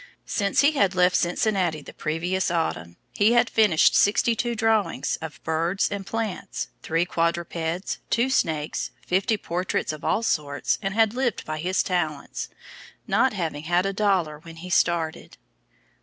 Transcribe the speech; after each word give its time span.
Since 0.25 0.61
he 0.61 0.71
had 0.71 0.95
left 0.95 1.15
Cincinnati 1.15 1.83
the 1.83 1.93
previous 1.93 2.49
autumn, 2.49 2.97
he 3.13 3.33
had 3.33 3.51
finished 3.51 3.93
sixty 3.95 4.35
two 4.35 4.55
drawings 4.55 5.15
of 5.17 5.39
birds 5.43 5.91
and 5.91 6.07
plants, 6.07 6.69
three 6.81 7.05
quadrupeds, 7.05 7.99
two 8.09 8.31
snakes, 8.31 8.89
fifty 9.05 9.37
portraits 9.37 9.93
of 9.93 10.03
all 10.03 10.23
sorts, 10.23 10.79
and 10.81 10.95
had 10.95 11.13
lived 11.13 11.45
by 11.45 11.59
his 11.59 11.83
talents, 11.83 12.49
not 13.05 13.33
having 13.33 13.65
had 13.65 13.85
a 13.85 13.93
dollar 13.93 14.39
when 14.39 14.55
he 14.55 14.71
started. 14.71 15.37